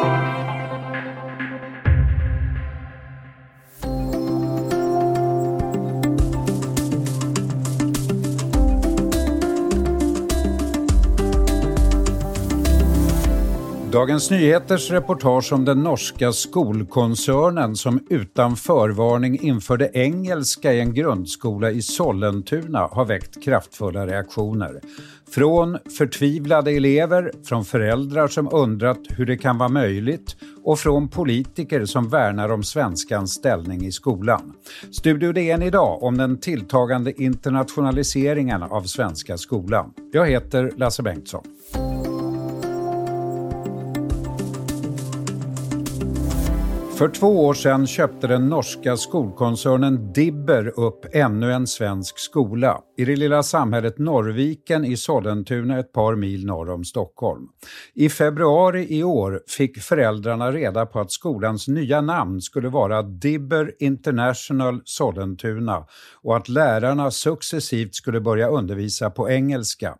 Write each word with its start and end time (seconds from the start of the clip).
Thank 0.00 0.32
you. 0.32 0.37
Dagens 13.98 14.30
Nyheters 14.30 14.90
reportage 14.90 15.52
om 15.52 15.64
den 15.64 15.82
norska 15.82 16.32
skolkoncernen 16.32 17.76
som 17.76 18.06
utan 18.10 18.56
förvarning 18.56 19.38
införde 19.42 19.90
engelska 19.94 20.72
i 20.72 20.80
en 20.80 20.94
grundskola 20.94 21.70
i 21.70 21.82
Sollentuna 21.82 22.78
har 22.78 23.04
väckt 23.04 23.44
kraftfulla 23.44 24.06
reaktioner. 24.06 24.80
Från 25.30 25.78
förtvivlade 25.98 26.70
elever, 26.70 27.32
från 27.44 27.64
föräldrar 27.64 28.28
som 28.28 28.48
undrat 28.52 29.00
hur 29.08 29.26
det 29.26 29.36
kan 29.36 29.58
vara 29.58 29.68
möjligt 29.68 30.36
och 30.64 30.78
från 30.78 31.08
politiker 31.08 31.84
som 31.84 32.08
värnar 32.08 32.52
om 32.52 32.62
svenskans 32.62 33.32
ställning 33.32 33.86
i 33.86 33.92
skolan. 33.92 34.52
Studio 34.92 35.32
DN 35.32 35.62
idag 35.62 36.02
om 36.02 36.16
den 36.16 36.40
tilltagande 36.40 37.22
internationaliseringen 37.22 38.62
av 38.62 38.82
svenska 38.82 39.38
skolan. 39.38 39.92
Jag 40.12 40.26
heter 40.26 40.72
Lasse 40.76 41.02
Bengtsson. 41.02 41.42
För 46.98 47.08
två 47.08 47.46
år 47.46 47.54
sedan 47.54 47.86
köpte 47.86 48.26
den 48.26 48.48
norska 48.48 48.96
skolkoncernen 48.96 50.12
Dibber 50.12 50.80
upp 50.80 51.06
ännu 51.12 51.52
en 51.52 51.66
svensk 51.66 52.18
skola 52.18 52.80
i 52.96 53.04
det 53.04 53.16
lilla 53.16 53.42
samhället 53.42 53.98
Norrviken 53.98 54.84
i 54.84 54.96
Sollentuna 54.96 55.78
ett 55.78 55.92
par 55.92 56.16
mil 56.16 56.46
norr 56.46 56.70
om 56.70 56.84
Stockholm. 56.84 57.48
I 57.94 58.08
februari 58.08 58.86
i 58.98 59.02
år 59.02 59.42
fick 59.48 59.78
föräldrarna 59.78 60.52
reda 60.52 60.86
på 60.86 61.00
att 61.00 61.12
skolans 61.12 61.68
nya 61.68 62.00
namn 62.00 62.40
skulle 62.40 62.68
vara 62.68 63.02
Dibber 63.02 63.72
International 63.78 64.82
Sollentuna 64.84 65.86
och 66.22 66.36
att 66.36 66.48
lärarna 66.48 67.10
successivt 67.10 67.94
skulle 67.94 68.20
börja 68.20 68.48
undervisa 68.48 69.10
på 69.10 69.30
engelska 69.30 69.94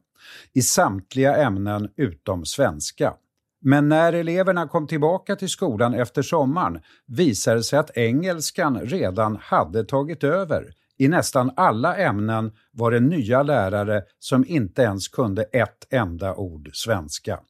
i 0.55 0.63
samtliga 0.63 1.37
ämnen 1.37 1.89
utom 1.97 2.45
svenska. 2.45 3.15
Men 3.61 3.89
när 3.89 4.13
eleverna 4.13 4.69
kom 4.69 4.87
tillbaka 4.87 5.37
till 5.37 5.49
skolan 5.49 5.95
efter 5.95 6.23
sommaren 6.23 6.81
visade 7.07 7.57
det 7.57 7.63
sig 7.63 7.79
att 7.79 7.97
engelskan 7.97 8.81
redan 8.81 9.37
hade 9.37 9.85
tagit 9.85 10.25
över. 10.25 10.73
I 10.99 11.09
nästan 11.09 11.51
alla 11.57 11.97
ämnen 11.97 12.53
var 12.73 12.91
det 12.91 13.01
nya 13.01 13.43
lärare 13.43 14.03
som 14.19 14.45
inte 14.49 14.83
ens 14.83 15.09
kunde 15.09 15.43
ett 15.43 15.87
enda 15.91 16.35
ord 16.35 16.71
svenska. 16.73 17.41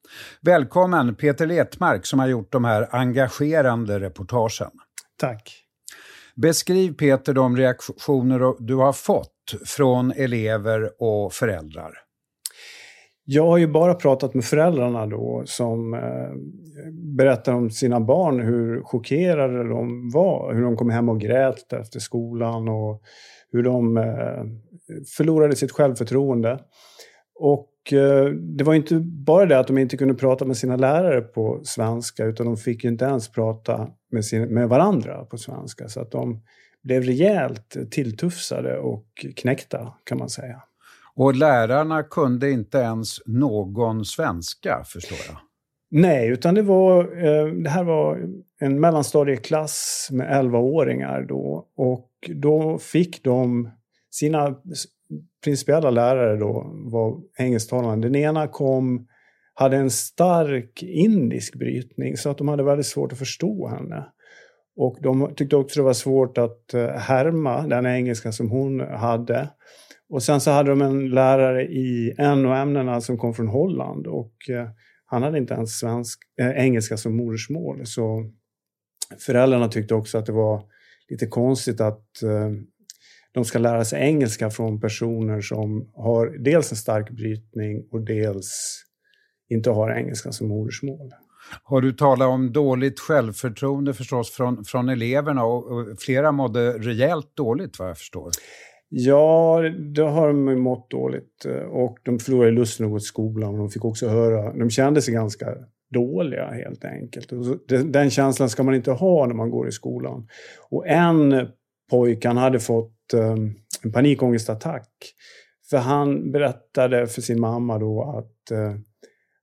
Välkommen 0.40 1.14
Peter 1.14 1.46
Letmark 1.46 2.06
som 2.06 2.18
har 2.18 2.26
gjort 2.26 2.52
de 2.52 2.64
här 2.64 2.88
engagerande 2.90 4.00
reportagen. 4.00 4.70
Tack. 5.20 5.64
Beskriv 6.34 6.92
Peter 6.92 7.34
de 7.34 7.56
reaktioner 7.56 8.54
du 8.58 8.74
har 8.74 8.92
fått 8.92 9.54
från 9.66 10.12
elever 10.12 10.90
och 10.98 11.32
föräldrar. 11.32 12.07
Jag 13.30 13.46
har 13.46 13.58
ju 13.58 13.66
bara 13.66 13.94
pratat 13.94 14.34
med 14.34 14.44
föräldrarna 14.44 15.06
då 15.06 15.42
som 15.46 15.94
eh, 15.94 16.00
berättar 17.16 17.52
om 17.52 17.70
sina 17.70 18.00
barn, 18.00 18.40
hur 18.40 18.82
chockerade 18.82 19.68
de 19.68 20.10
var, 20.10 20.54
hur 20.54 20.62
de 20.62 20.76
kom 20.76 20.90
hem 20.90 21.08
och 21.08 21.20
grät 21.20 21.72
efter 21.72 22.00
skolan 22.00 22.68
och 22.68 23.02
hur 23.52 23.62
de 23.62 23.96
eh, 23.96 24.44
förlorade 25.16 25.56
sitt 25.56 25.72
självförtroende. 25.72 26.58
Och 27.34 27.92
eh, 27.92 28.24
det 28.30 28.64
var 28.64 28.74
inte 28.74 28.94
bara 29.00 29.46
det 29.46 29.58
att 29.58 29.66
de 29.66 29.78
inte 29.78 29.96
kunde 29.96 30.14
prata 30.14 30.44
med 30.44 30.56
sina 30.56 30.76
lärare 30.76 31.20
på 31.20 31.60
svenska 31.64 32.24
utan 32.24 32.46
de 32.46 32.56
fick 32.56 32.84
inte 32.84 33.04
ens 33.04 33.32
prata 33.32 33.88
med, 34.10 34.24
sin, 34.24 34.54
med 34.54 34.68
varandra 34.68 35.24
på 35.24 35.36
svenska. 35.36 35.88
Så 35.88 36.00
att 36.00 36.10
de 36.10 36.42
blev 36.82 37.02
rejält 37.02 37.76
tilltufsade 37.90 38.78
och 38.78 39.06
knäckta 39.36 39.94
kan 40.04 40.18
man 40.18 40.28
säga. 40.28 40.62
Och 41.18 41.34
lärarna 41.34 42.02
kunde 42.02 42.50
inte 42.50 42.78
ens 42.78 43.26
någon 43.26 44.04
svenska, 44.04 44.84
förstår 44.84 45.18
jag. 45.26 45.36
Nej, 45.90 46.28
utan 46.28 46.54
det 46.54 46.62
var, 46.62 47.00
eh, 47.00 47.46
det 47.46 47.70
här 47.70 47.84
var 47.84 48.28
en 48.60 48.80
mellanstadieklass 48.80 50.08
med 50.12 50.26
11-åringar 50.26 51.22
då. 51.28 51.68
Och 51.76 52.10
då 52.34 52.78
fick 52.78 53.24
de 53.24 53.70
sina 54.10 54.56
principiella 55.44 55.90
lärare 55.90 56.36
då, 56.36 56.72
var 56.74 57.20
engelsktalande. 57.38 58.08
Den 58.08 58.16
ena 58.16 58.48
kom, 58.48 59.06
hade 59.54 59.76
en 59.76 59.90
stark 59.90 60.82
indisk 60.82 61.54
brytning 61.54 62.16
så 62.16 62.30
att 62.30 62.38
de 62.38 62.48
hade 62.48 62.62
väldigt 62.62 62.86
svårt 62.86 63.12
att 63.12 63.18
förstå 63.18 63.68
henne. 63.68 64.06
Och 64.76 64.98
de 65.00 65.34
tyckte 65.36 65.56
också 65.56 65.80
det 65.80 65.84
var 65.84 65.92
svårt 65.92 66.38
att 66.38 66.74
eh, 66.74 66.88
härma 66.88 67.66
den 67.66 67.86
engelska 67.86 68.32
som 68.32 68.50
hon 68.50 68.80
hade. 68.80 69.48
Och 70.08 70.22
sen 70.22 70.40
så 70.40 70.50
hade 70.50 70.70
de 70.70 70.82
en 70.82 71.08
lärare 71.08 71.62
i 71.62 72.14
NO-ämnena 72.18 73.00
som 73.00 73.18
kom 73.18 73.34
från 73.34 73.48
Holland 73.48 74.06
och 74.06 74.50
eh, 74.50 74.68
han 75.06 75.22
hade 75.22 75.38
inte 75.38 75.54
ens 75.54 75.78
svensk, 75.78 76.20
äh, 76.40 76.50
engelska 76.50 76.96
som 76.96 77.16
modersmål. 77.16 77.86
Så 77.86 78.30
föräldrarna 79.26 79.68
tyckte 79.68 79.94
också 79.94 80.18
att 80.18 80.26
det 80.26 80.32
var 80.32 80.62
lite 81.08 81.26
konstigt 81.26 81.80
att 81.80 82.22
äh, 82.22 82.50
de 83.32 83.44
ska 83.44 83.58
lära 83.58 83.84
sig 83.84 84.02
engelska 84.02 84.50
från 84.50 84.80
personer 84.80 85.40
som 85.40 85.90
har 85.94 86.26
dels 86.44 86.72
en 86.72 86.76
stark 86.76 87.10
brytning 87.10 87.88
och 87.90 88.04
dels 88.04 88.82
inte 89.48 89.70
har 89.70 89.90
engelska 89.90 90.32
som 90.32 90.48
modersmål. 90.48 91.10
Har 91.62 91.80
du 91.80 91.92
talat 91.92 92.28
om 92.28 92.52
dåligt 92.52 93.00
självförtroende 93.00 93.94
förstås 93.94 94.30
från, 94.30 94.64
från 94.64 94.88
eleverna 94.88 95.44
och, 95.44 95.72
och 95.72 96.00
flera 96.00 96.32
mådde 96.32 96.72
rejält 96.72 97.36
dåligt 97.36 97.78
vad 97.78 97.88
jag 97.88 97.98
förstår? 97.98 98.30
Ja, 98.88 99.62
det 99.94 100.02
har 100.02 100.28
de 100.28 100.60
mått 100.60 100.90
dåligt. 100.90 101.44
Eh, 101.46 101.62
och 101.62 101.98
de 102.02 102.18
förlorade 102.18 102.50
lusten 102.50 102.86
att 102.86 102.92
gå 102.92 102.98
till 102.98 103.06
skolan. 103.06 103.50
Och 103.50 103.58
de 103.58 103.70
fick 103.70 103.84
också 103.84 104.08
höra... 104.08 104.52
De 104.52 104.70
kände 104.70 105.02
sig 105.02 105.14
ganska 105.14 105.54
dåliga 105.90 106.50
helt 106.50 106.84
enkelt. 106.84 107.32
Den 107.92 108.10
känslan 108.10 108.50
ska 108.50 108.62
man 108.62 108.74
inte 108.74 108.92
ha 108.92 109.26
när 109.26 109.34
man 109.34 109.50
går 109.50 109.68
i 109.68 109.72
skolan. 109.72 110.28
Och 110.70 110.88
en 110.88 111.48
pojke, 111.90 112.28
han 112.28 112.36
hade 112.36 112.60
fått 112.60 113.14
ehm, 113.14 113.54
en 113.82 113.92
panikångestattack. 113.92 114.88
För 115.70 115.76
han 115.76 116.32
berättade 116.32 117.06
för 117.06 117.20
sin 117.20 117.40
mamma 117.40 117.78
då 117.78 118.02
att 118.02 118.50
eh, 118.50 118.74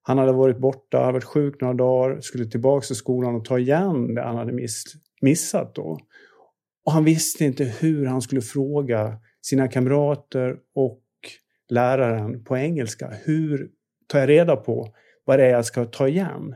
han 0.02 0.18
hade 0.18 0.32
varit 0.32 0.58
borta, 0.58 1.00
hade 1.00 1.14
varit 1.14 1.24
sjuk 1.24 1.62
några 1.62 1.74
dagar, 1.74 2.22
skulle 2.22 2.46
tillbaka 2.46 2.86
till 2.86 2.96
skolan 2.96 3.36
och 3.36 3.46
ta 3.46 3.60
igen 3.60 4.16
det 4.16 4.22
han 4.22 4.36
hade 4.36 4.54
miss, 4.54 4.84
missat 5.22 5.76
då. 5.76 6.00
Och 6.86 6.92
han 6.92 7.04
visste 7.04 7.46
inte 7.46 7.64
hur 7.64 8.06
han 8.06 8.22
skulle 8.22 8.42
fråga 8.42 9.18
sina 9.46 9.68
kamrater 9.68 10.58
och 10.76 11.02
läraren 11.70 12.44
på 12.44 12.58
engelska. 12.58 13.14
Hur 13.26 13.70
tar 14.08 14.20
jag 14.20 14.30
reda 14.30 14.56
på 14.56 14.96
vad 15.26 15.40
det 15.40 15.46
är 15.46 15.50
jag 15.50 15.66
ska 15.66 15.86
ta 15.86 16.08
igen? 16.08 16.56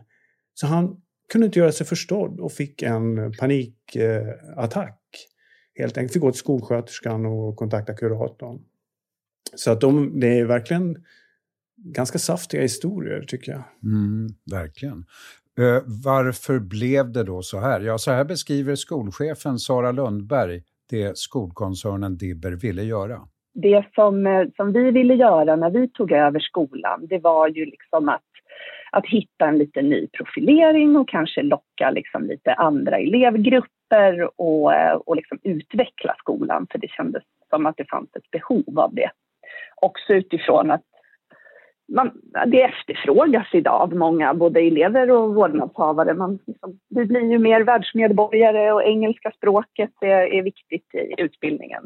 Så 0.53 0.67
han 0.67 1.01
kunde 1.31 1.45
inte 1.45 1.59
göra 1.59 1.71
sig 1.71 1.87
förstådd 1.87 2.39
och 2.39 2.51
fick 2.51 2.81
en 2.81 3.33
panikattack. 3.33 4.99
Helt 5.75 5.97
enkelt 5.97 6.13
fick 6.13 6.21
gå 6.21 6.31
till 6.31 6.39
skolsköterskan 6.39 7.25
och 7.25 7.55
kontakta 7.55 7.93
kuratorn. 7.93 8.61
Så 9.55 9.71
att 9.71 9.81
de, 9.81 10.19
det 10.19 10.39
är 10.39 10.45
verkligen 10.45 11.05
ganska 11.77 12.19
saftiga 12.19 12.61
historier 12.61 13.23
tycker 13.27 13.51
jag. 13.51 13.63
Mm, 13.83 14.27
verkligen. 14.51 15.05
Eh, 15.59 15.83
varför 15.85 16.59
blev 16.59 17.11
det 17.11 17.23
då 17.23 17.41
så 17.41 17.59
här? 17.59 17.81
Ja, 17.81 17.97
så 17.97 18.11
här 18.11 18.25
beskriver 18.25 18.75
skolchefen 18.75 19.59
Sara 19.59 19.91
Lundberg 19.91 20.63
det 20.89 21.17
skolkoncernen 21.17 22.17
Dibber 22.17 22.51
ville 22.51 22.83
göra? 22.83 23.19
Det 23.53 23.85
som, 23.95 24.27
eh, 24.27 24.47
som 24.55 24.73
vi 24.73 24.91
ville 24.91 25.13
göra 25.13 25.55
när 25.55 25.69
vi 25.69 25.87
tog 25.87 26.11
över 26.11 26.39
skolan, 26.39 27.07
det 27.07 27.17
var 27.17 27.47
ju 27.47 27.65
liksom 27.65 28.09
att, 28.09 28.21
att 28.91 29.05
hitta 29.05 29.47
en 29.47 29.57
lite 29.57 29.81
ny 29.81 30.07
profilering 30.07 30.95
och 30.95 31.09
kanske 31.09 31.41
locka 31.41 31.91
liksom 31.91 32.23
lite 32.23 32.53
andra 32.53 32.97
elevgrupper 32.97 34.41
och, 34.41 34.73
eh, 34.73 34.95
och 34.95 35.15
liksom 35.15 35.39
utveckla 35.43 36.15
skolan, 36.17 36.67
för 36.71 36.79
det 36.79 36.87
kändes 36.87 37.23
som 37.49 37.65
att 37.65 37.77
det 37.77 37.89
fanns 37.89 38.09
ett 38.15 38.31
behov 38.31 38.79
av 38.79 38.95
det. 38.95 39.11
Också 39.81 40.13
utifrån 40.13 40.71
att 40.71 40.88
man, 41.95 42.11
det 42.47 42.61
efterfrågas 42.61 43.47
idag 43.53 43.81
av 43.81 43.95
många, 43.95 44.33
både 44.33 44.59
elever 44.59 45.11
och 45.11 45.35
vårdnadshavare. 45.35 46.13
Man, 46.13 46.39
liksom, 46.47 46.79
vi 46.89 47.05
blir 47.05 47.31
ju 47.31 47.39
mer 47.39 47.61
världsmedborgare 47.63 48.71
och 48.71 48.83
engelska 48.83 49.31
språket 49.31 49.91
är, 50.01 50.33
är 50.33 50.43
viktigt 50.43 50.95
i 50.95 51.21
utbildningen. 51.21 51.83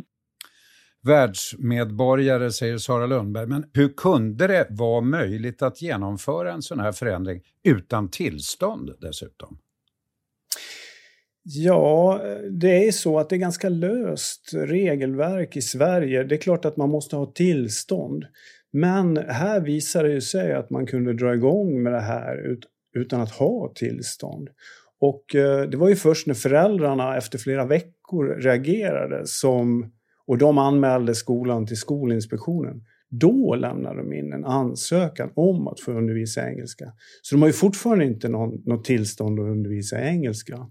Världsmedborgare, 1.07 2.51
säger 2.51 2.77
Sara 2.77 3.05
Lundberg. 3.05 3.47
Men 3.47 3.65
hur 3.73 3.89
kunde 3.89 4.47
det 4.47 4.67
vara 4.69 5.01
möjligt 5.01 5.61
att 5.61 5.81
genomföra 5.81 6.51
en 6.51 6.61
sån 6.61 6.79
här 6.79 6.91
förändring 6.91 7.41
utan 7.63 8.09
tillstånd 8.09 8.89
dessutom? 9.01 9.57
Ja, 11.45 12.21
det 12.51 12.87
är 12.87 12.91
så 12.91 13.19
att 13.19 13.29
det 13.29 13.35
är 13.35 13.37
ganska 13.37 13.69
löst 13.69 14.53
regelverk 14.53 15.55
i 15.55 15.61
Sverige. 15.61 16.23
Det 16.23 16.35
är 16.35 16.39
klart 16.39 16.65
att 16.65 16.77
man 16.77 16.89
måste 16.89 17.15
ha 17.15 17.25
tillstånd. 17.25 18.25
Men 18.73 19.17
här 19.17 19.61
visade 19.61 20.13
det 20.13 20.21
sig 20.21 20.53
att 20.53 20.69
man 20.69 20.85
kunde 20.85 21.13
dra 21.13 21.33
igång 21.33 21.83
med 21.83 21.93
det 21.93 22.01
här 22.01 22.57
utan 22.95 23.21
att 23.21 23.31
ha 23.31 23.73
tillstånd. 23.75 24.49
Och 24.99 25.35
eh, 25.35 25.69
det 25.69 25.77
var 25.77 25.89
ju 25.89 25.95
först 25.95 26.27
när 26.27 26.33
föräldrarna 26.33 27.17
efter 27.17 27.37
flera 27.37 27.65
veckor 27.65 28.25
reagerade 28.25 29.21
som, 29.25 29.91
och 30.27 30.37
de 30.37 30.57
anmälde 30.57 31.15
skolan 31.15 31.67
till 31.67 31.77
Skolinspektionen. 31.77 32.83
Då 33.09 33.55
lämnade 33.55 33.97
de 33.97 34.13
in 34.13 34.33
en 34.33 34.45
ansökan 34.45 35.31
om 35.35 35.67
att 35.67 35.79
få 35.79 35.91
undervisa 35.91 36.49
engelska. 36.49 36.85
Så 37.21 37.35
de 37.35 37.41
har 37.41 37.49
ju 37.49 37.53
fortfarande 37.53 38.05
inte 38.05 38.29
någon, 38.29 38.61
något 38.65 38.85
tillstånd 38.85 39.39
att 39.39 39.45
undervisa 39.45 40.01
engelska. 40.01 40.67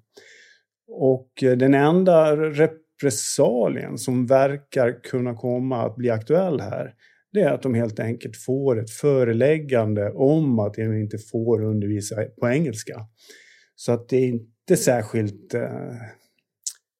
Och 0.89 1.43
eh, 1.43 1.57
den 1.57 1.75
enda 1.75 2.37
repressalien 2.37 3.99
som 3.99 4.27
verkar 4.27 5.03
kunna 5.03 5.35
komma 5.35 5.83
att 5.83 5.97
bli 5.97 6.11
aktuell 6.11 6.61
här, 6.61 6.95
det 7.33 7.41
är 7.41 7.53
att 7.53 7.63
de 7.63 7.75
helt 7.75 8.01
enkelt 8.01 8.37
får 8.37 8.81
ett 8.81 8.91
föreläggande 8.91 10.11
om 10.11 10.59
att 10.59 10.75
de 10.75 11.01
inte 11.01 11.19
får 11.19 11.63
undervisa 11.63 12.25
på 12.41 12.49
engelska. 12.49 13.07
Så 13.75 13.93
att 13.93 14.09
det 14.09 14.17
är 14.17 14.29
inte 14.29 14.77
särskilt... 14.77 15.55
Eh, 15.55 15.95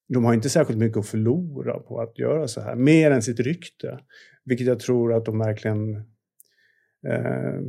de 0.07 0.25
har 0.25 0.33
inte 0.33 0.49
särskilt 0.49 0.79
mycket 0.79 0.97
att 0.97 1.07
förlora 1.07 1.79
på 1.79 2.01
att 2.01 2.19
göra 2.19 2.47
så 2.47 2.61
här, 2.61 2.75
mer 2.75 3.11
än 3.11 3.21
sitt 3.21 3.39
rykte. 3.39 3.99
Vilket 4.45 4.67
jag 4.67 4.79
tror 4.79 5.13
att 5.13 5.25
de 5.25 5.39
verkligen 5.39 5.95
eh, 7.07 7.59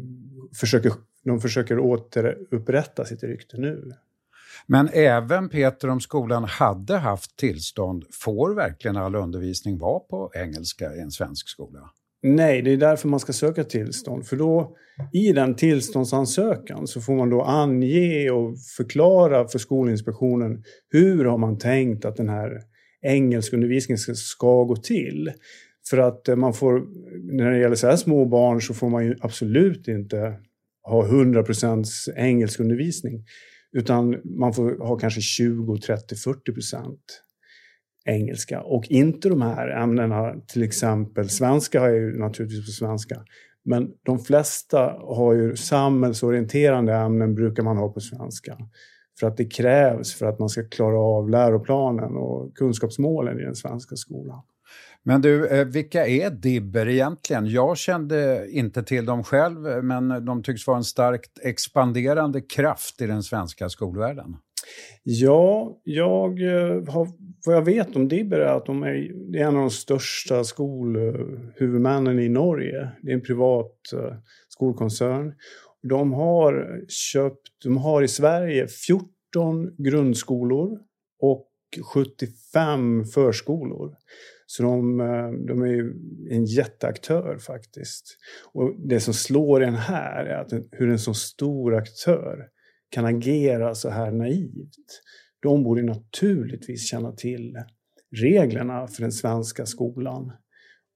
försöker, 0.61 0.93
de 1.25 1.41
försöker 1.41 1.79
återupprätta 1.79 3.05
sitt 3.05 3.23
rykte 3.23 3.61
nu. 3.61 3.93
Men 4.67 4.89
även 4.93 5.49
Peter, 5.49 5.89
om 5.89 6.01
skolan 6.01 6.45
hade 6.45 6.97
haft 6.97 7.37
tillstånd, 7.37 8.05
får 8.11 8.55
verkligen 8.55 8.97
all 8.97 9.15
undervisning 9.15 9.79
vara 9.79 10.01
på 10.01 10.33
engelska 10.35 10.95
i 10.95 11.01
en 11.01 11.11
svensk 11.11 11.49
skola? 11.49 11.91
Nej, 12.27 12.63
det 12.63 12.73
är 12.73 12.77
därför 12.77 13.09
man 13.09 13.21
ska 13.21 13.33
söka 13.33 13.65
tillstånd. 13.65 14.27
För 14.27 14.37
då, 14.37 14.77
i 15.13 15.33
den 15.33 15.57
tillståndsansökan 15.57 16.87
så 16.87 17.01
får 17.01 17.15
man 17.15 17.31
då 17.31 17.43
ange 17.43 18.31
och 18.31 18.59
förklara 18.77 19.49
för 19.49 19.59
Skolinspektionen 19.59 20.65
hur 20.91 21.25
har 21.25 21.39
man 21.39 21.59
tänkt 21.59 22.05
att 22.05 22.17
den 22.17 22.29
här 22.29 22.51
engelskundervisningen 23.03 23.99
ska, 23.99 24.15
ska 24.15 24.65
gå 24.65 24.77
till. 24.77 25.33
För 25.91 25.99
att 25.99 26.29
eh, 26.29 26.37
man 26.37 26.55
får, 26.55 26.83
när 27.37 27.51
det 27.51 27.59
gäller 27.59 27.75
så 27.75 27.87
här 27.87 27.97
små 27.97 28.25
barn 28.25 28.61
så 28.61 28.75
får 28.75 28.89
man 28.89 29.05
ju 29.05 29.17
absolut 29.21 29.89
inte 29.89 30.35
ha 30.83 31.07
100% 31.07 31.85
engelskundervisning. 32.17 33.25
Utan 33.73 34.17
man 34.25 34.55
får 34.55 34.87
ha 34.87 34.99
kanske 34.99 35.21
20, 35.21 35.79
30, 35.79 36.17
40 36.17 36.53
procent 36.53 37.24
engelska. 38.05 38.61
Och 38.61 38.91
inte 38.91 39.29
de 39.29 39.43
här 39.43 39.69
ämnena, 39.69 40.35
till 40.47 40.63
exempel 40.63 41.29
svenska 41.29 41.81
har 41.81 41.89
jag 41.89 41.97
ju 41.97 42.19
naturligtvis 42.19 42.67
på 42.67 42.87
svenska. 42.87 43.25
Men 43.65 43.91
de 44.03 44.19
flesta 44.19 44.79
har 45.01 45.35
ju 45.35 45.57
samhällsorienterande 45.57 46.95
ämnen 46.95 47.35
brukar 47.35 47.63
man 47.63 47.77
ha 47.77 47.89
på 47.89 48.01
svenska. 48.01 48.59
För 49.21 49.27
att 49.27 49.37
det 49.37 49.45
krävs 49.45 50.15
för 50.15 50.27
att 50.27 50.39
man 50.39 50.49
ska 50.49 50.69
klara 50.69 50.99
av 50.99 51.31
läroplanen 51.31 52.17
och 52.17 52.57
kunskapsmålen 52.57 53.41
i 53.41 53.43
den 53.43 53.55
svenska 53.55 53.97
skolan. 53.97 54.43
Men 55.03 55.23
du, 55.23 55.47
eh, 55.47 55.65
vilka 55.65 56.07
är 56.07 56.31
Dibber 56.31 56.89
egentligen? 56.89 57.47
Jag 57.47 57.77
kände 57.77 58.51
inte 58.51 58.83
till 58.83 59.07
dem 59.07 59.25
själv, 59.25 59.69
eh, 59.69 59.83
men 59.83 60.25
de 60.25 60.43
tycks 60.43 60.67
vara 60.67 60.77
en 60.77 60.85
starkt 60.85 61.39
expanderande 61.43 62.41
kraft 62.41 63.01
i 63.01 63.07
den 63.07 63.23
svenska 63.23 63.69
skolvärlden. 63.69 64.37
Ja, 65.03 65.81
jag 65.85 66.43
eh, 66.43 66.85
har, 66.89 67.09
vad 67.47 67.57
jag 67.57 67.65
vet 67.65 67.97
om 67.97 68.09
Dibber 68.09 68.41
är 68.41 68.57
att 68.57 68.67
de 68.67 68.83
är, 68.83 69.13
det 69.33 69.39
är 69.39 69.43
en 69.43 69.57
av 69.57 69.61
de 69.61 69.71
största 69.71 70.45
skolhuvudmännen 70.45 72.19
i 72.19 72.29
Norge. 72.29 72.91
Det 73.03 73.11
är 73.11 73.15
en 73.15 73.23
privat 73.23 73.93
eh, 73.93 74.17
skolkoncern. 74.49 75.35
De 75.89 76.13
har 76.13 76.81
köpt, 76.89 77.49
de 77.65 77.77
har 77.77 78.03
i 78.03 78.09
Sverige 78.09 78.67
14 78.69 79.75
grundskolor 79.79 80.79
och 81.21 81.49
75 81.95 83.05
förskolor. 83.05 83.95
Så 84.47 84.63
de, 84.63 85.01
eh, 85.01 85.31
de 85.49 85.63
är 85.63 85.93
en 86.31 86.45
jätteaktör 86.45 87.39
faktiskt. 87.39 88.19
Och 88.53 88.75
det 88.89 89.01
som 89.01 89.15
slår 89.15 89.63
en 89.63 89.75
här 89.75 90.25
är 90.25 90.39
att 90.39 90.53
hur 90.73 90.91
en 90.91 90.99
så 90.99 91.15
stor 91.15 91.75
aktör 91.75 92.54
kan 92.95 93.07
agera 93.07 93.75
så 93.75 93.91
här 93.91 94.11
naivt. 94.11 95.03
De 95.43 95.63
borde 95.63 95.83
naturligtvis 95.83 96.89
känna 96.89 97.13
till 97.13 97.57
reglerna 98.17 98.87
för 98.87 99.03
den 99.03 99.13
svenska 99.13 99.67
skolan 99.67 100.33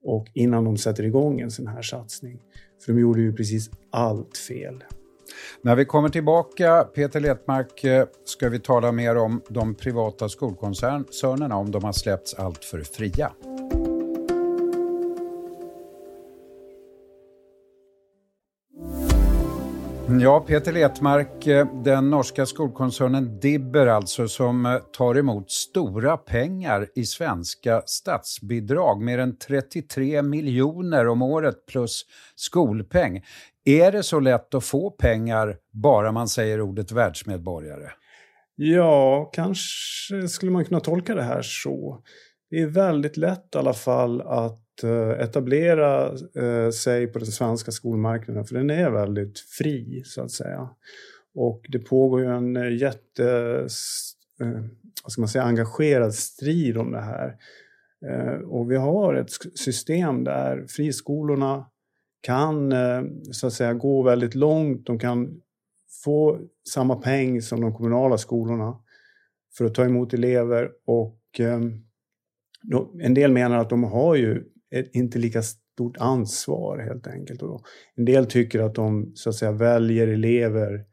och 0.05 0.27
innan 0.35 0.65
de 0.65 0.77
sätter 0.77 1.05
igång 1.05 1.41
en 1.41 1.51
sån 1.51 1.67
här 1.67 1.83
satsning. 1.83 2.41
För 2.85 2.93
de 2.93 3.01
gjorde 3.01 3.21
ju 3.21 3.33
precis 3.33 3.71
allt 3.91 4.37
fel. 4.37 4.85
När 5.63 5.77
vi 5.77 5.85
kommer 5.85 6.09
tillbaka, 6.09 6.85
Peter 6.95 7.21
Letmark, 7.21 7.85
eh, 7.85 8.07
ska 8.25 8.49
vi 8.49 8.59
tala 8.59 8.93
mer 8.93 9.17
om 9.17 9.43
de 9.49 9.75
privata 9.75 10.29
skolkoncernerna, 10.29 11.57
om 11.57 11.71
de 11.71 11.85
har 11.85 11.93
släppts 11.93 12.35
allt 12.35 12.65
för 12.65 12.81
fria. 12.81 13.33
Ja, 20.11 20.41
Peter 20.41 20.73
Letmark, 20.73 21.47
eh, 21.47 21.83
den 21.85 22.11
norska 22.11 22.47
skolkoncernen 22.47 23.41
Dibber 23.41 23.87
alltså 23.87 24.29
som 24.29 24.67
eh, 24.67 24.79
tar 24.79 25.19
emot 25.19 25.51
stora 25.51 26.17
pengar 26.17 26.89
i 26.95 27.05
svenska 27.05 27.83
statsbidrag, 27.87 29.03
mer 29.03 29.19
än 29.19 29.39
33 29.39 30.23
miljoner 30.23 31.09
om 31.09 31.23
året 31.23 31.67
plus 31.67 32.07
skolpeng. 32.35 33.25
Är 33.65 33.93
det 33.93 34.03
så 34.03 34.21
lätt 34.21 34.55
att 34.55 34.65
få 34.65 34.91
pengar 34.91 35.57
bara 35.73 36.13
man 36.13 36.29
säger 36.29 36.61
ordet 36.61 36.93
världsmedborgare? 36.93 37.91
Ja, 38.57 39.31
kanske 39.33 40.29
skulle 40.29 40.53
man 40.53 40.65
kunna 40.65 40.81
tolka 40.81 41.15
det 41.15 41.23
här 41.23 41.43
så. 41.43 42.03
Det 42.51 42.61
är 42.61 42.67
väldigt 42.67 43.17
lätt 43.17 43.55
i 43.55 43.59
alla 43.59 43.75
fall 43.75 44.21
att 44.21 44.68
Eh, 44.83 45.25
etablera 45.25 46.07
eh, 46.35 46.71
sig 46.71 47.07
på 47.07 47.19
den 47.19 47.27
svenska 47.27 47.71
skolmarknaden, 47.71 48.45
för 48.45 48.55
den 48.55 48.71
är 48.71 48.91
väldigt 48.91 49.39
fri, 49.39 50.03
så 50.05 50.23
att 50.23 50.31
säga. 50.31 50.69
Och 51.35 51.67
det 51.69 51.79
pågår 51.79 52.21
ju 52.21 52.27
en 52.27 52.57
eh, 52.57 52.77
jätte, 52.77 53.59
vad 55.03 55.13
ska 55.13 55.21
man 55.21 55.29
säga, 55.29 55.45
engagerad 55.45 56.15
strid 56.15 56.77
om 56.77 56.91
det 56.91 57.01
här. 57.01 57.37
Och 58.45 58.71
vi 58.71 58.77
har 58.77 59.15
ett 59.15 59.31
system 59.55 60.25
där 60.25 60.67
friskolorna 60.69 61.67
kan 62.21 62.73
så 63.33 63.47
att 63.47 63.53
säga 63.53 63.75
gå 63.75 64.03
väldigt 64.03 64.35
långt. 64.35 64.87
De 64.87 64.99
kan 64.99 65.41
få 66.05 66.39
samma 66.69 66.97
peng 66.97 67.43
som 67.43 67.61
de 67.61 67.75
kommunala 67.75 68.19
skolorna 68.19 68.79
för 69.57 69.65
att 69.65 69.75
ta 69.75 69.85
emot 69.85 70.15
elever 70.15 70.71
och 70.87 71.41
en 73.01 73.15
del 73.15 73.33
menar 73.33 73.59
att 73.59 73.71
de 73.71 73.85
har 73.85 74.15
ju 74.15 74.45
ett 74.71 74.95
inte 74.95 75.19
lika 75.19 75.43
stort 75.43 75.97
ansvar 75.99 76.79
helt 76.79 77.07
enkelt. 77.07 77.43
Och 77.43 77.63
en 77.95 78.05
del 78.05 78.27
tycker 78.27 78.61
att 78.61 78.75
de 78.75 79.13
så 79.15 79.29
att 79.29 79.37
säga 79.37 79.53
väljer 79.53 80.09
elever 80.09 80.85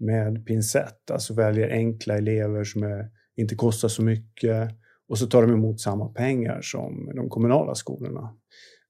med 0.00 0.46
pincett, 0.46 1.10
alltså 1.10 1.34
väljer 1.34 1.70
enkla 1.70 2.16
elever 2.16 2.64
som 2.64 2.82
är, 2.82 3.10
inte 3.36 3.54
kostar 3.54 3.88
så 3.88 4.02
mycket 4.02 4.70
och 5.08 5.18
så 5.18 5.26
tar 5.26 5.42
de 5.42 5.52
emot 5.52 5.80
samma 5.80 6.08
pengar 6.08 6.60
som 6.62 7.12
de 7.14 7.28
kommunala 7.28 7.74
skolorna. 7.74 8.36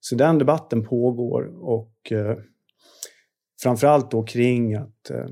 Så 0.00 0.14
den 0.14 0.38
debatten 0.38 0.84
pågår 0.84 1.42
och 1.62 2.12
eh, 2.12 2.36
framförallt 3.62 4.10
då 4.10 4.22
kring 4.22 4.74
att 4.74 5.10
eh, 5.10 5.26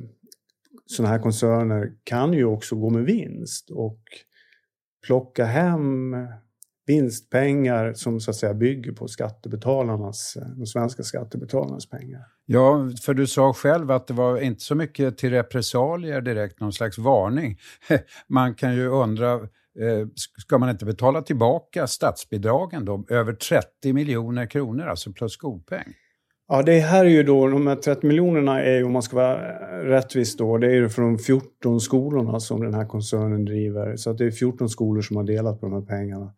sådana 0.87 1.13
här 1.13 1.23
koncerner 1.23 1.93
kan 2.05 2.33
ju 2.33 2.45
också 2.45 2.77
gå 2.77 2.91
med 2.91 3.05
vinst 3.05 3.71
och 3.71 4.01
plocka 5.07 5.45
hem 5.45 6.17
vinstpengar 6.87 7.93
som 7.95 8.21
så 8.21 8.31
att 8.31 8.37
säga 8.37 8.55
bygger 8.55 8.93
på 8.93 9.09
skattebetalarnas, 9.09 10.37
eh, 10.37 10.49
de 10.49 10.67
svenska 10.67 11.03
skattebetalarnas 11.03 11.87
pengar. 11.91 12.21
Ja, 12.47 12.91
för 13.03 13.15
du 13.15 13.27
sa 13.27 13.53
själv 13.53 13.91
att 13.91 14.07
det 14.07 14.15
var 14.15 14.41
inte 14.41 14.61
så 14.61 14.75
mycket 14.75 15.19
till 15.19 15.31
repressalier 15.31 16.21
direkt, 16.21 16.61
någon 16.61 16.73
slags 16.73 16.99
varning. 16.99 17.59
Man 18.29 18.55
kan 18.55 18.75
ju 18.75 18.87
undra, 18.87 19.33
eh, 19.35 20.07
ska 20.39 20.59
man 20.59 20.71
inte 20.71 20.85
betala 20.85 21.23
tillbaka 21.23 21.87
statsbidragen 21.87 22.85
då, 22.85 23.05
över 23.09 23.33
30 23.33 23.93
miljoner 23.93 24.47
kronor, 24.47 24.87
alltså 24.87 25.13
plus 25.13 25.33
skolpeng? 25.33 25.95
Ja, 26.53 26.63
det 26.63 26.81
här 26.81 27.05
är 27.05 27.09
ju 27.09 27.23
då, 27.23 27.49
de 27.49 27.67
här 27.67 27.77
30 27.77 28.07
miljonerna 28.07 28.63
är 28.63 28.77
ju, 28.77 28.85
om 28.85 28.93
man 28.93 29.03
ska 29.03 29.17
vara 29.17 29.39
rättvis 29.85 30.37
då, 30.37 30.59
det 30.59 30.67
är 30.67 30.75
ju 30.75 30.89
från 30.89 31.17
de 31.17 31.23
14 31.23 31.81
skolorna 31.81 32.41
som 32.41 32.63
den 32.63 32.75
här 32.75 32.87
koncernen 32.87 33.45
driver. 33.45 33.97
Så 33.97 34.11
att 34.11 34.19
det 34.19 34.25
är 34.25 34.31
14 34.31 34.69
skolor 34.69 35.03
som 35.03 35.17
har 35.17 35.25
delat 35.25 35.61
på 35.61 35.67
de 35.67 35.73
här 35.73 35.83
pengarna. 35.83 36.25
Mm. 36.25 36.35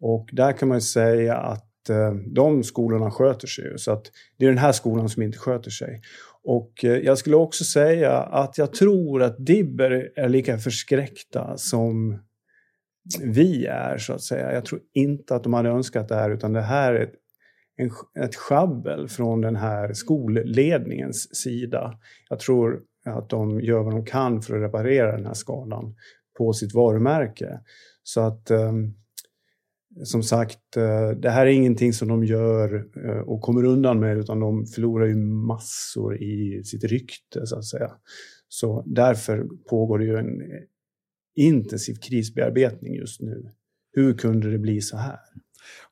Och 0.00 0.28
där 0.32 0.52
kan 0.52 0.68
man 0.68 0.76
ju 0.76 0.82
säga 0.82 1.36
att 1.36 1.90
eh, 1.90 2.14
de 2.14 2.62
skolorna 2.62 3.10
sköter 3.10 3.46
sig 3.46 3.64
ju. 3.64 3.78
Så 3.78 3.92
att 3.92 4.02
det 4.38 4.44
är 4.44 4.48
den 4.48 4.58
här 4.58 4.72
skolan 4.72 5.08
som 5.08 5.22
inte 5.22 5.38
sköter 5.38 5.70
sig. 5.70 6.02
Och 6.44 6.84
eh, 6.84 6.96
jag 6.96 7.18
skulle 7.18 7.36
också 7.36 7.64
säga 7.64 8.12
att 8.18 8.58
jag 8.58 8.72
tror 8.72 9.22
att 9.22 9.46
Dibber 9.46 10.12
är 10.16 10.28
lika 10.28 10.58
förskräckta 10.58 11.56
som 11.56 12.18
vi 13.20 13.66
är, 13.66 13.98
så 13.98 14.12
att 14.12 14.22
säga. 14.22 14.52
Jag 14.52 14.64
tror 14.64 14.80
inte 14.94 15.34
att 15.34 15.44
de 15.44 15.52
hade 15.52 15.68
önskat 15.68 16.08
det 16.08 16.14
här, 16.14 16.30
utan 16.30 16.52
det 16.52 16.62
här 16.62 16.94
är 16.94 17.00
ett 17.00 17.14
en, 17.82 18.24
ett 18.24 18.34
schabbel 18.34 19.08
från 19.08 19.40
den 19.40 19.56
här 19.56 19.92
skolledningens 19.92 21.36
sida. 21.36 21.98
Jag 22.28 22.38
tror 22.38 22.80
att 23.04 23.30
de 23.30 23.60
gör 23.60 23.82
vad 23.82 23.92
de 23.92 24.04
kan 24.04 24.42
för 24.42 24.56
att 24.56 24.62
reparera 24.62 25.16
den 25.16 25.26
här 25.26 25.34
skadan 25.34 25.94
på 26.38 26.52
sitt 26.52 26.74
varumärke. 26.74 27.60
Så 28.02 28.20
att 28.20 28.50
ehm, 28.50 28.94
som 30.04 30.22
sagt, 30.22 30.76
eh, 30.76 31.10
det 31.10 31.30
här 31.30 31.46
är 31.46 31.50
ingenting 31.50 31.92
som 31.92 32.08
de 32.08 32.24
gör 32.24 32.74
eh, 33.04 33.18
och 33.18 33.40
kommer 33.40 33.64
undan 33.64 34.00
med 34.00 34.18
utan 34.18 34.40
de 34.40 34.66
förlorar 34.66 35.06
ju 35.06 35.16
massor 35.16 36.22
i 36.22 36.62
sitt 36.64 36.84
rykte 36.84 37.46
så 37.46 37.56
att 37.56 37.64
säga. 37.64 37.90
Så 38.48 38.82
därför 38.86 39.48
pågår 39.70 39.98
det 39.98 40.04
ju 40.04 40.16
en 40.16 40.40
intensiv 41.34 41.94
krisbearbetning 41.94 42.94
just 42.94 43.20
nu. 43.20 43.50
Hur 43.92 44.14
kunde 44.14 44.50
det 44.50 44.58
bli 44.58 44.80
så 44.80 44.96
här? 44.96 45.18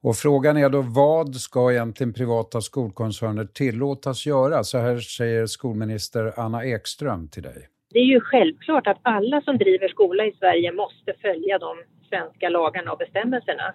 Och 0.00 0.16
frågan 0.16 0.56
är 0.56 0.68
då 0.68 0.82
vad 0.82 1.36
ska 1.36 1.72
egentligen 1.72 2.12
privata 2.12 2.60
skolkoncerner 2.60 3.44
tillåtas 3.44 4.26
göra? 4.26 4.64
Så 4.64 4.78
här 4.78 4.98
säger 4.98 5.46
skolminister 5.46 6.32
Anna 6.36 6.64
Ekström 6.64 7.28
till 7.28 7.42
dig. 7.42 7.68
Det 7.92 7.98
är 7.98 8.04
ju 8.04 8.20
självklart 8.20 8.86
att 8.86 8.98
alla 9.02 9.40
som 9.40 9.58
driver 9.58 9.88
skola 9.88 10.26
i 10.26 10.32
Sverige 10.32 10.72
måste 10.72 11.12
följa 11.22 11.58
de 11.58 11.76
svenska 12.08 12.48
lagarna 12.48 12.92
och 12.92 12.98
bestämmelserna. 12.98 13.74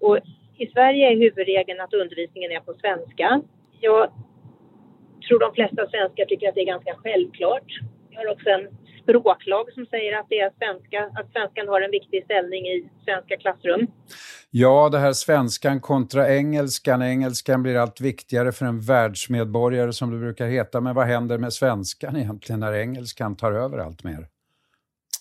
Och 0.00 0.18
I 0.56 0.66
Sverige 0.66 1.12
är 1.12 1.16
huvudregeln 1.16 1.80
att 1.80 1.94
undervisningen 1.94 2.50
är 2.50 2.60
på 2.60 2.74
svenska. 2.74 3.42
Jag 3.80 4.12
tror 5.28 5.38
de 5.38 5.54
flesta 5.54 5.86
svenskar 5.90 6.24
tycker 6.24 6.48
att 6.48 6.54
det 6.54 6.60
är 6.60 6.74
ganska 6.74 6.94
självklart. 6.96 7.68
Vi 8.10 8.16
har 8.16 8.32
också 8.32 8.48
en 8.50 8.68
språklag 9.02 9.72
som 9.72 9.86
säger 9.86 10.18
att, 10.18 10.26
det 10.28 10.40
är 10.40 10.50
svenska, 10.58 11.10
att 11.18 11.32
svenskan 11.32 11.68
har 11.68 11.80
en 11.80 11.90
viktig 11.90 12.24
ställning 12.24 12.66
i 12.66 12.88
svenska 13.04 13.36
klassrum. 13.36 13.86
Ja, 14.50 14.88
det 14.88 14.98
här 14.98 15.12
svenskan 15.12 15.80
kontra 15.80 16.34
engelskan. 16.36 17.02
Engelskan 17.02 17.62
blir 17.62 17.76
allt 17.76 18.00
viktigare 18.00 18.52
för 18.52 18.66
en 18.66 18.80
världsmedborgare 18.80 19.92
som 19.92 20.10
det 20.10 20.18
brukar 20.18 20.46
heta. 20.46 20.80
Men 20.80 20.94
vad 20.94 21.06
händer 21.06 21.38
med 21.38 21.52
svenskan 21.52 22.16
egentligen 22.16 22.60
när 22.60 22.72
engelskan 22.72 23.36
tar 23.36 23.52
över 23.52 23.78
allt 23.78 24.04
mer? 24.04 24.28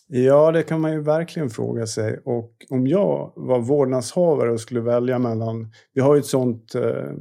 Ja, 0.07 0.51
det 0.51 0.63
kan 0.63 0.81
man 0.81 0.91
ju 0.91 1.01
verkligen 1.01 1.50
fråga 1.50 1.88
sig. 1.88 2.19
Och 2.25 2.51
om 2.69 2.88
jag 2.88 3.31
var 3.36 3.60
vårdnadshavare 3.60 4.51
och 4.51 4.62
skulle 4.62 4.81
välja 4.81 5.19
mellan... 5.19 5.72
Vi 5.93 6.01
har 6.01 6.15
ju 6.15 6.19
ett 6.19 6.25
sånt 6.25 6.75
eh, 6.75 7.13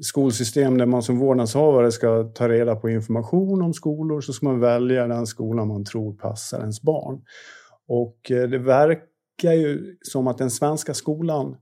skolsystem 0.00 0.78
där 0.78 0.86
man 0.86 1.02
som 1.02 1.18
vårdnadshavare 1.18 1.92
ska 1.92 2.22
ta 2.22 2.48
reda 2.48 2.76
på 2.76 2.90
information 2.90 3.62
om 3.62 3.74
skolor 3.74 4.20
så 4.20 4.32
ska 4.32 4.46
man 4.46 4.60
välja 4.60 5.06
den 5.06 5.26
skolan 5.26 5.68
man 5.68 5.84
tror 5.84 6.14
passar 6.14 6.60
ens 6.60 6.82
barn. 6.82 7.22
Och 7.88 8.30
eh, 8.30 8.48
det 8.48 8.58
verkar 9.42 9.52
ju 9.52 9.96
som 10.02 10.26
att 10.26 10.38
den 10.38 10.50
svenska 10.50 10.94
skolan 10.94 11.56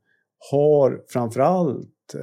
har 0.51 1.03
framför 1.09 1.41
allt 1.41 2.15
eh, 2.15 2.21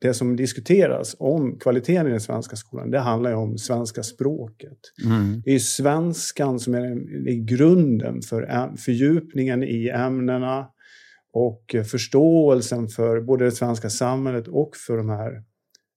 det 0.00 0.14
som 0.14 0.36
diskuteras 0.36 1.16
om 1.18 1.58
kvaliteten 1.58 2.06
i 2.06 2.10
den 2.10 2.20
svenska 2.20 2.56
skolan, 2.56 2.90
det 2.90 2.98
handlar 2.98 3.30
ju 3.30 3.36
om 3.36 3.58
svenska 3.58 4.02
språket. 4.02 4.78
Mm. 5.04 5.42
Det 5.44 5.54
är 5.54 5.58
svenskan 5.58 6.58
som 6.58 6.74
är, 6.74 6.80
är 7.28 7.44
grunden 7.44 8.22
för 8.22 8.76
fördjupningen 8.76 9.62
i 9.62 9.88
ämnena 9.88 10.68
och 11.32 11.76
förståelsen 11.90 12.88
för 12.88 13.20
både 13.20 13.44
det 13.44 13.52
svenska 13.52 13.90
samhället 13.90 14.48
och 14.48 14.70
för 14.86 14.96
de 14.96 15.08
här 15.08 15.42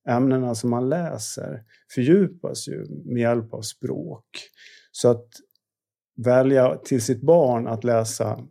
ämnena 0.09 0.55
som 0.55 0.69
man 0.69 0.89
läser 0.89 1.63
fördjupas 1.95 2.67
ju 2.67 2.85
med 3.05 3.21
hjälp 3.21 3.53
av 3.53 3.61
språk. 3.61 4.25
Så 4.91 5.09
att 5.09 5.27
välja 6.25 6.75
till 6.75 7.01
sitt 7.01 7.21
barn 7.21 7.67
att 7.67 7.83
läsa 7.83 8.47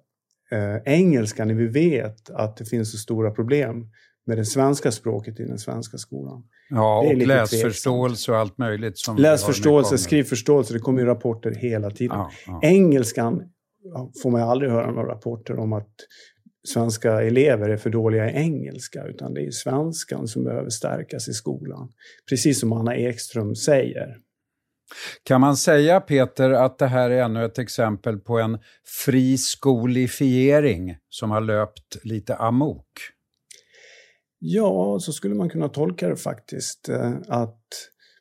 eh, 0.52 0.76
engelska 0.94 1.44
när 1.44 1.54
vi 1.54 1.66
vet 1.66 2.30
att 2.30 2.56
det 2.56 2.64
finns 2.64 2.92
så 2.92 2.98
stora 2.98 3.30
problem 3.30 3.86
med 4.26 4.38
det 4.38 4.44
svenska 4.44 4.92
språket 4.92 5.40
i 5.40 5.44
den 5.44 5.58
svenska 5.58 5.98
skolan. 5.98 6.44
Ja, 6.70 6.98
och 7.00 7.16
läsförståelse 7.16 8.32
och 8.32 8.38
allt 8.38 8.58
möjligt. 8.58 8.98
Som 8.98 9.16
läsförståelse, 9.16 9.98
skrivförståelse, 9.98 10.72
det 10.72 10.78
kommer 10.78 11.00
ju 11.00 11.06
rapporter 11.06 11.50
hela 11.50 11.90
tiden. 11.90 12.18
Ja, 12.18 12.30
ja. 12.46 12.60
Engelskan 12.62 13.42
får 14.22 14.30
man 14.30 14.42
aldrig 14.42 14.70
höra 14.70 14.90
några 14.90 15.12
rapporter 15.12 15.58
om 15.58 15.72
att 15.72 15.94
svenska 16.68 17.22
elever 17.22 17.68
är 17.68 17.76
för 17.76 17.90
dåliga 17.90 18.30
i 18.30 18.34
engelska, 18.34 19.04
utan 19.04 19.34
det 19.34 19.46
är 19.46 19.50
svenskan 19.50 20.28
som 20.28 20.44
behöver 20.44 20.70
stärkas 20.70 21.28
i 21.28 21.32
skolan. 21.32 21.92
Precis 22.28 22.60
som 22.60 22.72
Anna 22.72 22.96
Ekström 22.96 23.54
säger. 23.54 24.16
Kan 25.23 25.40
man 25.40 25.57
säga, 25.57 26.00
Peter, 26.00 26.50
att 26.50 26.78
det 26.78 26.87
här 26.87 27.11
är 27.11 27.23
ännu 27.23 27.45
ett 27.45 27.59
exempel 27.59 28.19
på 28.19 28.38
en 28.38 28.59
friskolifiering 29.05 30.97
som 31.09 31.31
har 31.31 31.40
löpt 31.40 32.05
lite 32.05 32.37
amok? 32.37 32.87
Ja, 34.38 34.99
så 35.00 35.12
skulle 35.12 35.35
man 35.35 35.50
kunna 35.50 35.69
tolka 35.69 36.09
det 36.09 36.16
faktiskt. 36.16 36.88
Eh, 36.88 37.12
att 37.28 37.62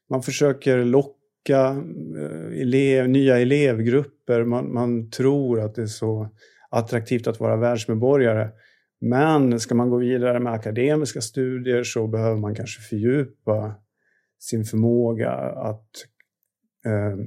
man 0.09 0.23
försöker 0.23 0.85
locka 0.85 1.83
eh, 2.19 2.61
elev, 2.61 3.09
nya 3.09 3.39
elevgrupper. 3.39 4.43
Man, 4.43 4.73
man 4.73 5.09
tror 5.09 5.59
att 5.59 5.75
det 5.75 5.81
är 5.81 5.87
så 5.87 6.29
attraktivt 6.69 7.27
att 7.27 7.39
vara 7.39 7.57
världsmedborgare. 7.57 8.49
Men 9.01 9.59
ska 9.59 9.75
man 9.75 9.89
gå 9.89 9.97
vidare 9.97 10.39
med 10.39 10.53
akademiska 10.53 11.21
studier 11.21 11.83
så 11.83 12.07
behöver 12.07 12.37
man 12.37 12.55
kanske 12.55 12.81
fördjupa 12.81 13.75
sin 14.39 14.65
förmåga 14.65 15.31
att 15.31 15.89
Eh, 16.85 17.17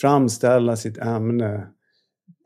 framställa 0.00 0.76
sitt 0.76 0.98
ämne 0.98 1.68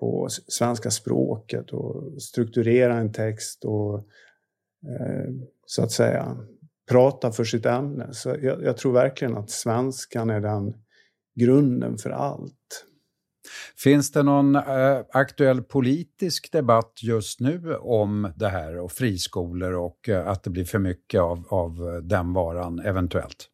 på 0.00 0.28
svenska 0.48 0.90
språket 0.90 1.72
och 1.72 2.22
strukturera 2.22 2.96
en 2.96 3.12
text 3.12 3.64
och 3.64 3.94
eh, 4.88 5.30
så 5.66 5.82
att 5.82 5.92
säga 5.92 6.36
prata 6.90 7.32
för 7.32 7.44
sitt 7.44 7.66
ämne. 7.66 8.08
Så 8.12 8.28
jag, 8.28 8.62
jag 8.62 8.76
tror 8.76 8.92
verkligen 8.92 9.36
att 9.36 9.50
svenskan 9.50 10.30
är 10.30 10.40
den 10.40 10.74
grunden 11.40 11.98
för 11.98 12.10
allt. 12.10 12.84
Finns 13.76 14.12
det 14.12 14.22
någon 14.22 14.56
eh, 14.56 15.00
aktuell 15.12 15.62
politisk 15.62 16.52
debatt 16.52 16.92
just 17.02 17.40
nu 17.40 17.76
om 17.76 18.32
det 18.36 18.48
här 18.48 18.78
och 18.78 18.92
friskolor 18.92 19.72
och 19.72 20.08
eh, 20.08 20.28
att 20.28 20.42
det 20.42 20.50
blir 20.50 20.64
för 20.64 20.78
mycket 20.78 21.20
av, 21.20 21.46
av 21.48 22.00
den 22.02 22.32
varan 22.32 22.78
eventuellt? 22.78 23.50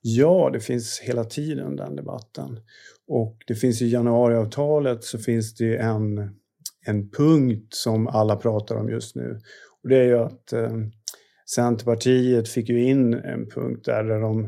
Ja, 0.00 0.50
det 0.52 0.60
finns 0.60 1.00
hela 1.00 1.24
tiden 1.24 1.76
den 1.76 1.96
debatten. 1.96 2.60
Och 3.08 3.36
det 3.46 3.54
finns 3.54 3.82
i 3.82 3.88
januariavtalet 3.88 5.04
så 5.04 5.18
finns 5.18 5.54
det 5.54 5.76
en, 5.76 6.18
en 6.86 7.10
punkt 7.10 7.74
som 7.74 8.06
alla 8.06 8.36
pratar 8.36 8.76
om 8.76 8.88
just 8.88 9.16
nu. 9.16 9.40
Och 9.82 9.88
det 9.88 9.96
är 9.96 10.04
ju 10.04 10.18
att 10.18 10.52
eh, 10.52 10.76
Centerpartiet 11.54 12.48
fick 12.48 12.68
ju 12.68 12.84
in 12.84 13.14
en 13.14 13.48
punkt 13.50 13.84
där, 13.84 14.20
de 14.20 14.44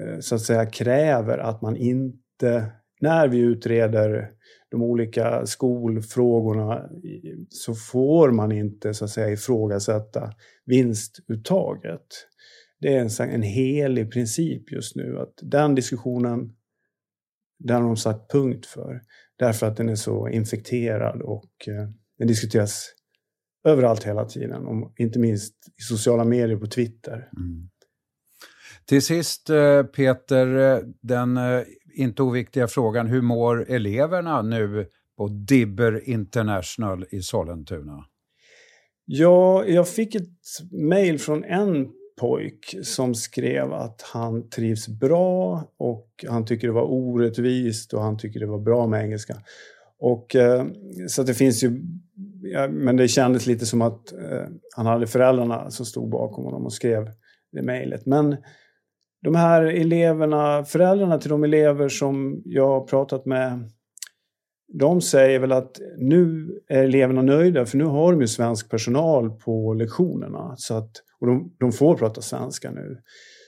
eh, 0.00 0.18
så 0.20 0.34
att 0.34 0.40
säga 0.40 0.66
kräver 0.66 1.38
att 1.38 1.62
man 1.62 1.76
inte 1.76 2.72
när 3.00 3.28
vi 3.28 3.38
utreder 3.38 4.30
de 4.70 4.82
olika 4.82 5.46
skolfrågorna 5.46 6.88
så 7.48 7.74
får 7.74 8.30
man 8.30 8.52
inte 8.52 8.94
så 8.94 9.04
att 9.04 9.10
säga 9.10 9.30
ifrågasätta 9.30 10.32
vinstuttaget. 10.66 12.06
Det 12.82 12.94
är 12.94 13.24
en, 13.24 13.30
en 13.30 13.42
helig 13.42 14.12
princip 14.12 14.72
just 14.72 14.96
nu 14.96 15.18
att 15.18 15.34
den 15.42 15.74
diskussionen 15.74 16.52
den 17.58 17.76
har 17.76 17.88
de 17.88 17.96
satt 17.96 18.30
punkt 18.30 18.66
för 18.66 19.00
därför 19.38 19.66
att 19.66 19.76
den 19.76 19.88
är 19.88 19.94
så 19.94 20.28
infekterad 20.28 21.22
och 21.22 21.68
eh, 21.68 21.88
den 22.18 22.28
diskuteras 22.28 22.94
överallt 23.64 24.04
hela 24.04 24.24
tiden, 24.24 24.66
och 24.66 24.92
inte 24.96 25.18
minst 25.18 25.54
i 25.78 25.82
sociala 25.82 26.24
medier 26.24 26.56
på 26.56 26.66
Twitter. 26.66 27.28
Mm. 27.36 27.68
Till 28.86 29.02
sist 29.02 29.50
eh, 29.50 29.82
Peter, 29.82 30.56
eh, 30.56 30.78
den 31.02 31.38
inte 31.94 32.22
oviktiga 32.22 32.68
frågan, 32.68 33.06
hur 33.06 33.22
mår 33.22 33.70
eleverna 33.70 34.42
nu 34.42 34.86
på 35.16 35.28
Dibber 35.28 36.08
International 36.08 37.06
i 37.10 37.22
Sollentuna? 37.22 38.04
Ja, 39.04 39.64
jag 39.66 39.88
fick 39.88 40.14
ett 40.14 40.28
mejl 40.70 41.18
från 41.18 41.44
en 41.44 41.88
pojk 42.20 42.74
som 42.82 43.14
skrev 43.14 43.72
att 43.72 44.02
han 44.02 44.50
trivs 44.50 44.88
bra 44.88 45.64
och 45.76 46.24
han 46.28 46.44
tycker 46.44 46.66
det 46.66 46.72
var 46.72 46.92
orättvist 46.92 47.92
och 47.92 48.02
han 48.02 48.18
tycker 48.18 48.40
det 48.40 48.46
var 48.46 48.58
bra 48.58 48.86
med 48.86 49.04
engelska. 49.04 49.36
Och, 49.98 50.36
eh, 50.36 50.66
så 51.08 51.22
det 51.22 51.34
finns 51.34 51.64
ju, 51.64 51.82
ja, 52.42 52.68
men 52.68 52.96
det 52.96 53.08
kändes 53.08 53.46
lite 53.46 53.66
som 53.66 53.82
att 53.82 54.12
eh, 54.12 54.46
han 54.76 54.86
hade 54.86 55.06
föräldrarna 55.06 55.70
som 55.70 55.86
stod 55.86 56.10
bakom 56.10 56.44
honom 56.44 56.64
och 56.64 56.72
skrev 56.72 57.10
det 57.52 57.62
mejlet. 57.62 58.06
Men 58.06 58.36
de 59.22 59.34
här 59.34 59.62
eleverna, 59.62 60.64
föräldrarna 60.64 61.18
till 61.18 61.30
de 61.30 61.44
elever 61.44 61.88
som 61.88 62.42
jag 62.44 62.68
har 62.68 62.80
pratat 62.80 63.26
med, 63.26 63.70
de 64.72 65.00
säger 65.00 65.38
väl 65.38 65.52
att 65.52 65.80
nu 65.98 66.50
är 66.68 66.84
eleverna 66.84 67.22
nöjda 67.22 67.66
för 67.66 67.78
nu 67.78 67.84
har 67.84 68.12
de 68.12 68.20
ju 68.20 68.28
svensk 68.28 68.70
personal 68.70 69.30
på 69.30 69.74
lektionerna. 69.74 70.54
Så 70.56 70.74
att, 70.74 70.90
och 71.22 71.28
de, 71.28 71.52
de 71.58 71.72
får 71.72 71.96
prata 71.96 72.20
svenska 72.20 72.70
nu. 72.70 72.98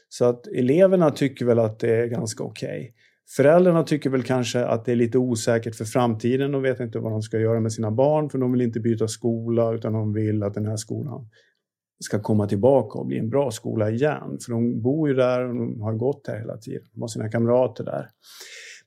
Så 0.09 0.25
att 0.25 0.47
eleverna 0.47 1.11
tycker 1.11 1.47
väl 1.47 1.59
att 1.59 1.79
det 1.79 1.97
är 1.97 2.07
ganska 2.07 2.45
okej. 2.45 2.69
Okay. 2.69 2.93
Föräldrarna 3.37 3.83
tycker 3.83 4.11
väl 4.11 4.23
kanske 4.23 4.65
att 4.65 4.85
det 4.85 4.93
är 4.93 4.97
lite 4.97 5.19
osäkert 5.19 5.75
för 5.75 5.85
framtiden. 5.85 6.53
De 6.53 6.63
vet 6.63 6.81
inte 6.81 6.99
vad 6.99 7.13
de 7.13 7.23
ska 7.23 7.39
göra 7.39 7.61
med 7.61 7.73
sina 7.73 7.91
barn 7.91 8.31
för 8.31 8.39
de 8.39 8.53
vill 8.53 8.61
inte 8.61 8.81
byta 8.81 9.09
skola 9.09 9.73
utan 9.73 9.93
de 9.93 10.13
vill 10.13 10.43
att 10.43 10.55
den 10.55 10.67
här 10.67 10.77
skolan 10.77 11.29
ska 12.05 12.21
komma 12.21 12.47
tillbaka 12.47 12.99
och 12.99 13.07
bli 13.07 13.19
en 13.19 13.31
bra 13.31 13.51
skola 13.51 13.91
igen. 13.91 14.39
För 14.45 14.53
de 14.53 14.83
bor 14.83 15.09
ju 15.09 15.15
där 15.15 15.49
och 15.49 15.55
de 15.55 15.81
har 15.81 15.95
gått 15.95 16.25
där 16.25 16.39
hela 16.39 16.57
tiden. 16.57 16.89
De 16.93 17.01
har 17.01 17.09
sina 17.09 17.29
kamrater 17.29 17.85
där. 17.85 18.09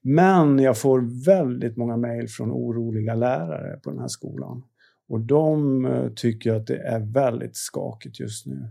Men 0.02 0.60
jag 0.60 0.78
får 0.78 1.26
väldigt 1.26 1.78
många 1.78 1.98
mejl 1.98 2.28
från 2.28 2.52
oroliga 2.52 3.16
lärare 3.16 3.80
på 3.84 3.90
den 3.90 4.00
här 4.00 4.08
skolan. 4.08 4.64
Och 5.10 5.22
de 5.22 5.86
eh, 5.86 6.10
tycker 6.16 6.54
att 6.54 6.68
det 6.68 6.78
är 6.78 7.00
väldigt 7.00 7.56
skakigt 7.56 8.20
just 8.20 8.46
nu. 8.46 8.70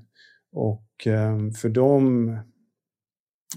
Och 0.56 1.06
ehm, 1.06 1.52
för 1.52 1.68
dem 1.68 2.36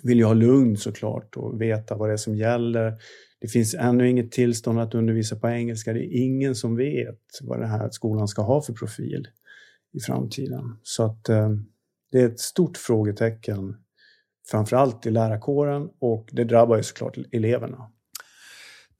vill 0.04 0.20
jag 0.20 0.28
ha 0.28 0.34
lugn 0.34 0.78
såklart 0.78 1.38
och 1.38 1.62
veta 1.62 1.96
vad 1.96 2.10
det 2.10 2.14
är 2.14 2.18
som 2.18 2.36
gäller. 2.36 2.98
Det 3.42 3.48
finns 3.48 3.74
ännu 3.74 4.10
inget 4.10 4.32
tillstånd 4.32 4.80
att 4.80 4.96
undervisa 4.96 5.36
på 5.36 5.50
engelska. 5.50 5.94
Det 5.94 6.00
är 6.00 6.24
ingen 6.24 6.56
som 6.56 6.76
vet 6.76 7.22
vad 7.42 7.60
den 7.60 7.70
här 7.70 7.90
skolan 7.90 8.28
ska 8.28 8.42
ha 8.42 8.62
för 8.62 8.74
profil 8.74 9.28
i 9.94 10.00
framtiden. 10.00 10.78
Så 10.84 11.04
att 11.04 11.30
ehm, 11.30 11.66
det 12.12 12.20
är 12.20 12.26
ett 12.26 12.40
stort 12.40 12.78
frågetecken, 12.78 13.76
framförallt 14.52 15.06
i 15.06 15.12
lärarkåren 15.12 15.90
och 16.00 16.30
det 16.32 16.44
drabbar 16.44 16.78
ju 16.78 16.84
såklart 16.84 17.18
eleverna. 17.32 17.92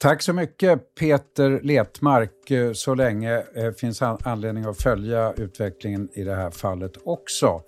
Tack 0.02 0.22
så 0.22 0.34
mycket 0.34 0.96
Peter 0.96 1.60
Letmark. 1.64 2.32
Så 2.74 2.96
länge 2.96 3.44
eh, 3.56 3.72
finns 3.72 4.02
anledning 4.02 4.66
att 4.66 4.82
följa 4.82 5.34
utvecklingen 5.34 6.10
i 6.14 6.24
det 6.24 6.36
här 6.36 6.52
fallet 6.52 6.92
också. 7.04 7.62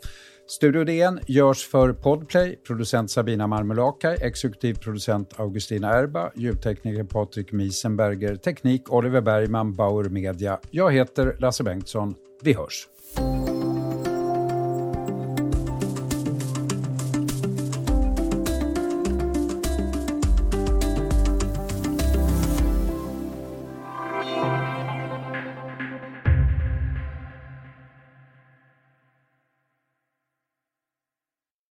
Studio 0.47 0.83
DN 0.83 1.19
görs 1.27 1.67
för 1.67 1.93
Podplay, 1.93 2.55
producent 2.55 3.11
Sabina 3.11 3.47
Marmelakai, 3.47 4.17
exekutiv 4.21 4.73
producent 4.73 5.39
Augustina 5.39 5.93
Erba, 5.93 6.31
ljudtekniker 6.35 7.03
Patrik 7.03 7.51
Miesenberger, 7.51 8.35
teknik 8.35 8.93
Oliver 8.93 9.21
Bergman, 9.21 9.73
Bauer 9.73 10.09
Media. 10.09 10.59
Jag 10.69 10.91
heter 10.91 11.35
Lasse 11.39 11.63
Bengtsson. 11.63 12.15
Vi 12.43 12.53
hörs. 12.53 12.87